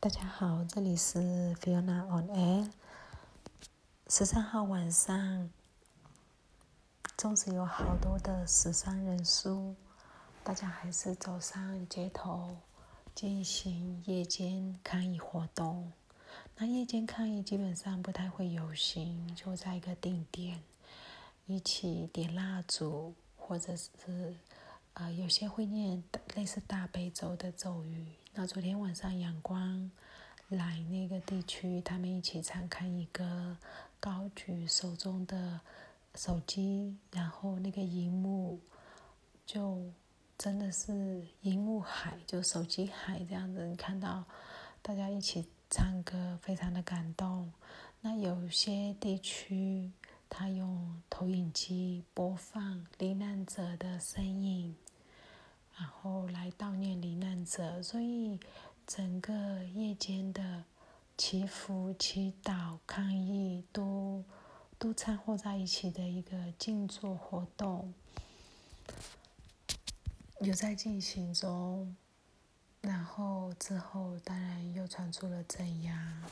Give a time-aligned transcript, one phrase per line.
[0.00, 1.18] 大家好，这里是
[1.60, 2.70] Fiona on Air。
[4.06, 5.50] 十三号晚上，
[7.16, 9.74] 纵使有好多的死伤人数，
[10.44, 12.56] 大家还是走上街头
[13.12, 15.92] 进行夜间抗议活动。
[16.56, 20.62] 那夜间抗议基本上不太会游行，就在一个定点
[21.46, 24.36] 一起点蜡烛，或者是
[24.92, 26.04] 呃有些会念
[26.36, 28.06] 类似大悲咒的咒语。
[28.40, 29.90] 那昨天晚上，阳光
[30.46, 33.56] 来那个地区，他们一起参看一个
[33.98, 35.60] 高举手中的
[36.14, 38.60] 手机，然后那个荧幕
[39.44, 39.82] 就
[40.38, 43.66] 真的是荧幕海，就手机海这样子。
[43.66, 44.24] 你看到
[44.82, 47.52] 大家一起唱歌，非常的感动。
[48.00, 49.90] 那有些地区，
[50.30, 54.76] 他用投影机播放罹难者的身影。
[55.78, 58.40] 然后来悼念罹难者，所以
[58.84, 60.64] 整个夜间的
[61.16, 64.24] 祈福、祈祷、抗议都
[64.76, 67.94] 都掺和在一起的一个静坐活动，
[70.40, 71.94] 有在进行中。
[72.80, 76.22] 然后之后当然又传出了镇压，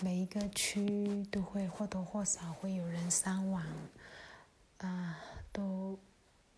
[0.00, 3.62] 每一个区都会或多或少会有人伤亡，
[4.78, 5.18] 啊，
[5.52, 5.98] 都。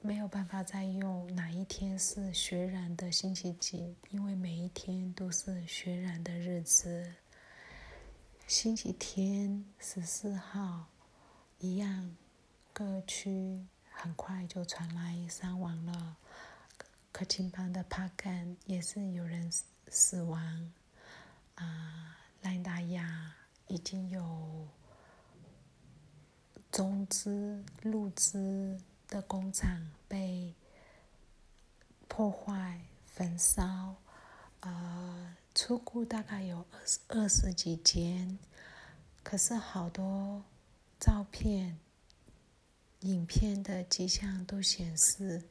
[0.06, 7.12] 没有办他在用哪一天是血染的星期几，因为每一天都是血染的日子。
[8.46, 10.86] 星期天十四号，
[11.58, 12.14] 一样，
[12.72, 16.16] 各区很快就传来伤亡了。
[17.11, 19.50] 克钦邦的帕干也是有人
[19.89, 20.72] 死亡。
[21.56, 23.34] 啊，赖达亚
[23.66, 24.68] 已经有
[26.70, 28.78] 中资、入资。
[29.08, 30.55] 的工厂被
[32.08, 33.94] 破坏、焚烧，
[34.61, 38.38] 呃，出库大概有二十二十几间，
[39.22, 40.42] 可是好多
[40.98, 41.78] 照片、
[43.00, 45.42] 影片的迹象都显示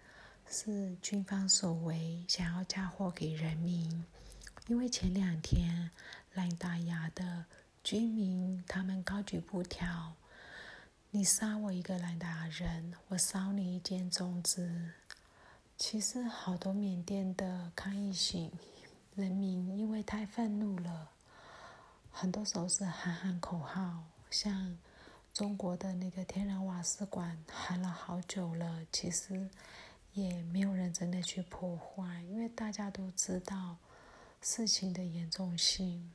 [0.49, 4.05] 是军方所为，想要嫁祸给人民。
[4.67, 5.91] 因为前两天
[6.33, 7.45] 兰达亚的
[7.83, 10.13] 居民他们高举布条。
[11.15, 14.93] 你杀我一个兰达人，我烧你一间种子。
[15.77, 18.51] 其实好多缅甸的抗议型
[19.13, 21.11] 人民，因为太愤怒了，
[22.09, 24.75] 很多时候是喊喊口号，像
[25.31, 29.47] 中国的那个天然瓦斯馆喊了好久了，其实
[30.13, 33.77] 也没有人真的去破坏，因为大家都知道
[34.41, 36.11] 事情的严重性。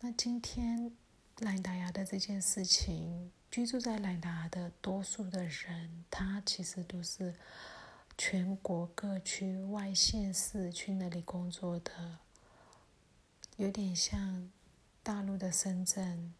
[0.00, 0.96] 那今天
[1.40, 3.30] 兰达亚的这件事情。
[3.50, 7.34] 居住在兰达的多数的人，他其实都是
[8.16, 12.18] 全国各区外县市去那里工作的，
[13.56, 14.50] 有点像
[15.02, 16.34] 大陆的深圳。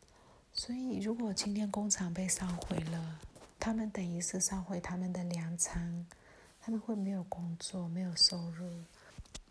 [0.52, 3.19] 所以，如果今天工厂被烧毁了，
[3.58, 6.06] 他们等于是烧毁他们的粮仓，
[6.60, 8.84] 他们会没有工作，没有收入。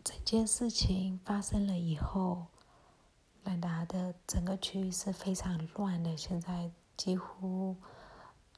[0.04, 2.46] 整件事情发生了以后，
[3.42, 6.16] 兰达的整个区域是非常乱的。
[6.16, 6.70] 现在。
[6.98, 7.76] 几乎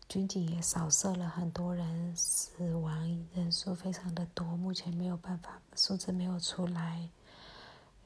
[0.09, 7.11] 军警也扫射了很多人，死亡人数非常的多，目前没有办法数字没有出来。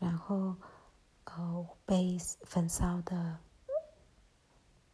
[0.01, 0.57] 然后，
[1.25, 3.39] 呃，被焚烧的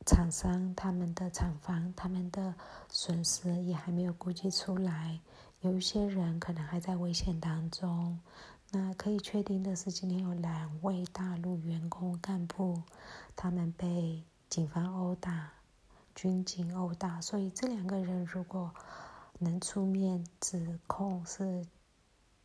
[0.05, 2.55] 厂商他们的厂房，他们的
[2.91, 5.19] 损失也还没有估计出来，
[5.63, 8.21] 有一些人可能还在危险当中。
[8.73, 12.83] 那可以确定的是，今天有两位大陆员工干部，
[13.35, 14.23] 他们被。
[14.51, 15.53] 警方殴打，
[16.13, 18.75] 军警殴打，所以这两个人如果
[19.39, 21.65] 能出面指控是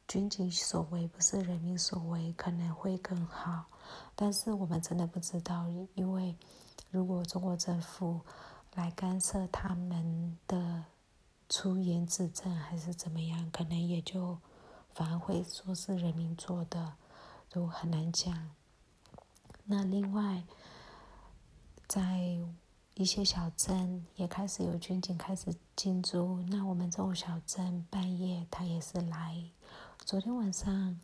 [0.07, 3.66] 军警所为，不是人民所为，可能会更好。
[4.16, 6.35] 但是我们真的不知道，因为
[6.91, 8.22] 如果中国政府
[8.75, 10.85] 来干涉他们的
[11.49, 14.37] 出言指证，还是怎么样，可能也就
[14.93, 16.93] 反而会说是人民做的，
[17.49, 18.51] 都很难讲。
[19.63, 20.43] 那另外。
[21.87, 22.37] 在
[22.96, 26.41] 一些小镇也开始有军警开始进驻。
[26.49, 29.43] 那我们这种小镇半夜他也是来。
[30.03, 30.99] 昨天晚上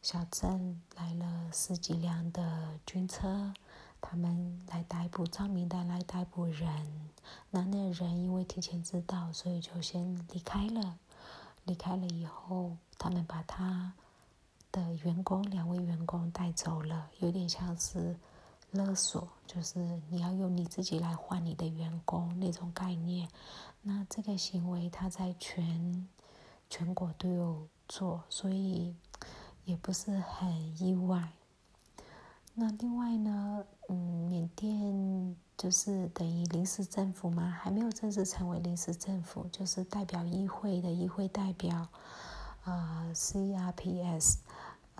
[0.00, 3.52] 小镇来了十几辆的军车，
[4.00, 7.10] 他们来逮捕张明的来逮捕人。
[7.50, 10.98] 那那人因为提前知道，所以就先离开了。
[11.64, 13.92] 离开了以后，他们把他
[14.72, 18.16] 的员工两位员工带走了，有点像是。
[18.72, 19.78] 勒索就是
[20.08, 23.28] 你要用你自己来换你的员工那种概念，
[23.82, 26.08] 那这个行为他在全
[26.70, 28.96] 全国都有做，所以
[29.64, 31.32] 也不是很意外。
[32.54, 33.96] 那另外呢，嗯，
[34.28, 41.88] 缅甸就是等于临时政府嘛，还没有正式成为临时政府，就是代表议会的议会代表，
[42.64, 44.38] 呃，CRPS。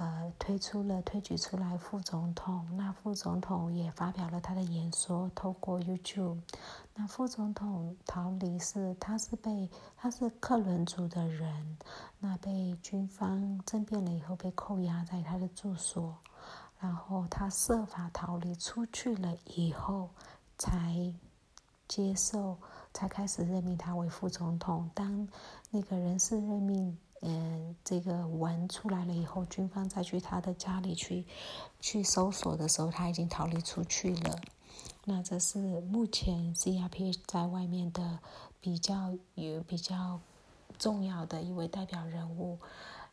[0.02, 6.40] 呃，推出了推举出来副总统，那副总统也发表了他的演说，透过 YouTube。
[6.96, 11.78] 那副总统逃离是，他是被他是克伦族的人，
[12.18, 16.16] 那被军方政变了以后被扣押在他的住所，
[16.80, 20.10] 然后他设法逃离出去了以后，
[20.58, 21.14] 才
[21.86, 22.58] 接受，
[22.92, 24.90] 才开始任命他为副总统。
[24.94, 25.28] 当
[25.70, 26.98] 那个人事任命。
[27.24, 31.24] 嗯，这个文出来了以后，军方再去他的家里去
[31.80, 34.40] 去搜索的时候，他已经逃离出去了。
[35.04, 38.18] 那这是目前 CRP 在外面的
[38.60, 40.20] 比较有比较
[40.78, 42.58] 重要的一位代表人物。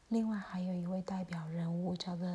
[0.08, 2.26] 另外还有一位代表人物叫做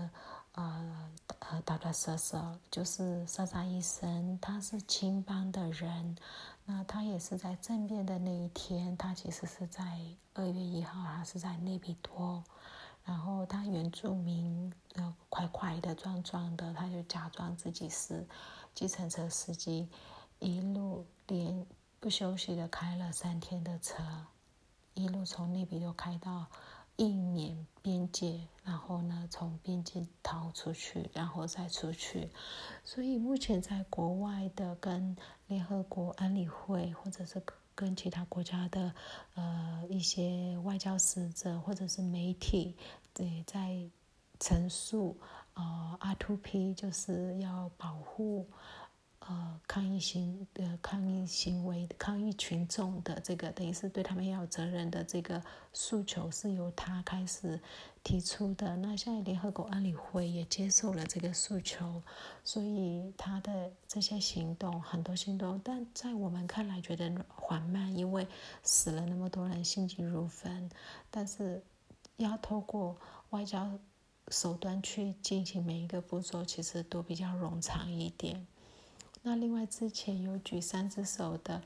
[0.52, 1.10] 呃
[1.40, 6.16] 呃达达瑟瑟，就是莎莎医生，他是青帮的人。
[6.66, 10.00] 那他也是在政变的那一天，他其实是在
[10.32, 12.42] 二月一号，他是在内比多，
[13.04, 18.26] 然后他原住民，呃，快快的、壮壮的，他就假装自己是
[18.74, 19.88] 计程车司机，
[20.38, 21.66] 一路连
[22.00, 24.02] 不休息的开了三天的车，
[24.94, 26.46] 一路从内比多开到。
[26.96, 32.30] 一年边界，然后呢，从边界逃出去，然后再出去。
[32.84, 35.16] 所以目前在国外的跟
[35.48, 37.42] 联合国安理会，或者是
[37.74, 38.94] 跟其他国家的
[39.34, 42.76] 呃一些外交使者或者是媒体，
[43.12, 43.76] 对，在
[44.38, 45.16] 陈述
[45.54, 48.46] 呃 R to P 就是要保护。
[49.74, 55.42] 抗议行的抗议行为、抗议群众的这个，等于是对他们要有责任的这个
[55.72, 57.60] 诉求，是由他开始
[58.04, 58.76] 提出的。
[58.76, 62.00] 那现在联合国安理会也接受了这个诉求，
[62.44, 68.28] 所以他的这些行动，很多行动，但在我们看来觉得缓慢，因为
[68.62, 70.70] 死了那么多人，心急如焚。
[71.10, 71.60] 但是
[72.18, 72.96] 要透过
[73.30, 73.76] 外交
[74.28, 78.46] 手段去进行每一个步骤，其实都比较冗长一点。
[79.26, 81.62] 那另外之前有举三只手的，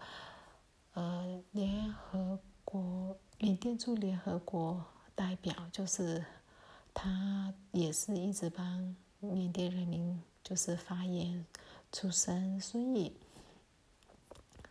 [0.94, 4.84] 呃，联合国缅甸驻联合国
[5.16, 6.24] 代表，就是
[6.94, 11.44] 他也是一直帮缅甸人民就是发言
[11.90, 13.12] 出声，所以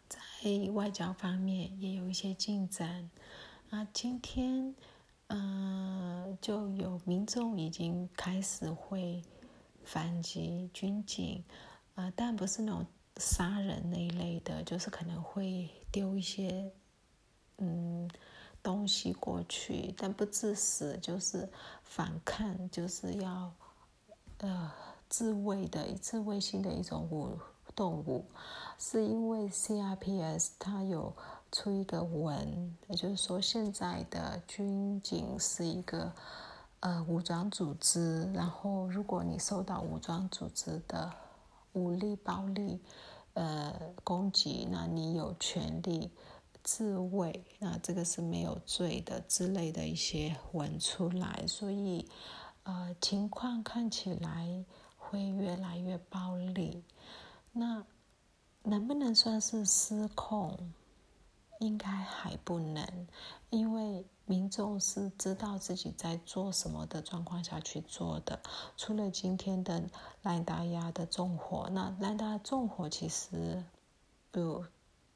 [0.07, 3.09] 在外交方面也有一些进展。
[3.69, 4.73] 啊，今天
[5.27, 9.21] 嗯，就有民众已经开始会
[9.83, 11.43] 反击军警。
[11.97, 12.85] 啊，但不是那种
[13.17, 16.71] 杀人那一类的，就是可能会丢一些
[17.57, 18.07] 嗯
[18.61, 21.49] 东西过去，但不致死，就是
[21.83, 23.51] 反抗，就是要
[24.37, 24.71] 呃
[25.09, 27.35] 自卫的自卫性的一种物
[27.75, 28.23] 动物，
[28.77, 31.11] 是因为 CRPS 它有
[31.51, 36.13] 出一个文，也就是说现在的军警是一个
[36.81, 41.11] 呃武装组织，然后如果你受到武装组织的
[41.77, 42.81] 武力暴力，
[43.33, 46.09] 呃，攻击，那你有权利
[46.63, 52.09] 自卫，那这个是没有罪的之类的一些文出来，所以，
[52.63, 54.65] 呃，情况看起来
[54.97, 56.83] 会越来越暴力，
[57.51, 57.85] 那
[58.63, 60.57] 能不能算是失控？
[61.59, 63.07] 应该还不能，
[63.49, 68.39] 因为民众是知道自己在做什么的状况下去做的。
[68.75, 69.89] 除了今天的
[70.21, 73.63] 兰达亚的纵火，那兰达纵火其实
[74.33, 74.65] 有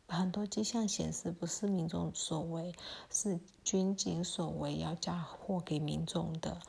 [0.08, 2.74] 很多迹象显示不是民众所为，
[3.10, 6.62] 是军警所为，要嫁祸给民众的。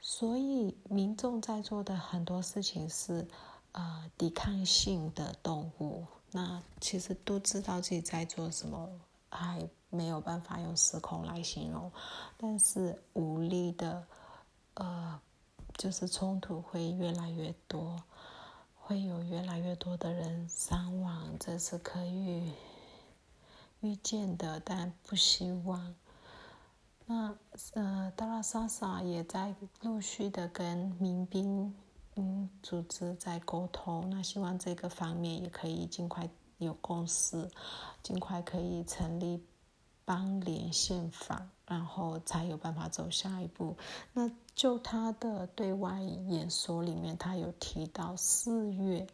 [0.00, 3.28] 所以民众在做的很多事情是
[3.72, 6.04] 呃抵抗性的动物。
[6.30, 8.88] 那其实都知道自己在做什么，
[9.30, 11.90] 还没有办法用失控来形容。
[12.36, 14.06] 但是武力的，
[14.74, 15.20] 呃，
[15.76, 18.02] 就是冲突会越来越多，
[18.76, 22.52] 会有越来越多的人伤亡，这是可以
[23.80, 25.94] 预见的，但不希望。
[27.06, 27.34] 那
[27.74, 31.74] 呃，达拉萨萨也在陆续的跟民兵。
[32.20, 37.48] 嗯，组织在沟通，那希望这个方面也可以尽快有共识，
[38.02, 39.40] 尽快可以成立
[40.08, 43.76] 邦联宪法，然后才有办法走下一步。
[44.14, 49.06] 那就他的对外演说里面，他有提到四月，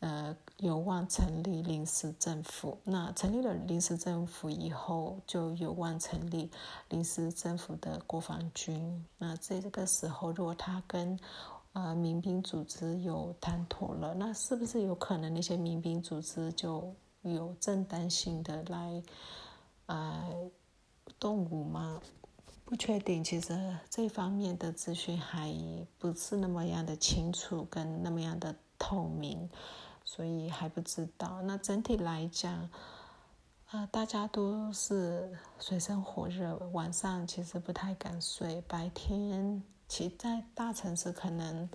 [0.00, 2.76] 呃，有望成立临时政府。
[2.84, 6.50] 那成立了临时政府以后，就有望成立
[6.90, 9.06] 临时政府的国防军。
[9.16, 11.18] 那这个时候，如果他跟
[11.72, 19.02] 呃民兵组织有谈妥了，那是不是有可能那些民兵组织就有正当性的来
[19.86, 20.50] 呃
[21.18, 22.00] 动物吗？
[22.64, 25.54] 不确定，其实这方面的资讯还
[25.98, 29.48] 不是那么样的清楚跟那么样的透明，
[30.04, 31.40] 所以还不知道。
[31.42, 32.68] 那整体来讲，
[33.70, 41.70] 呃，大家都是水深火热，晚上其实不太敢睡，白天其在大城市可能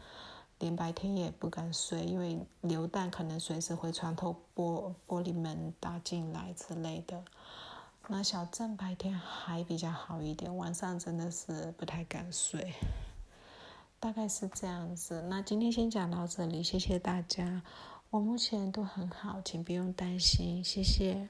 [0.59, 7.23] 连白天也不敢睡，因为流弹可能随时会穿透玻玻璃门打进来之类的。
[8.11, 12.73] 那小镇白天还比较好一点，晚上真的是不太敢睡，
[14.01, 15.21] 大概是这样子。
[15.29, 17.61] 那今天先讲到这里，谢谢大家，
[18.09, 21.29] 我目前都很好，请不用担心，谢谢。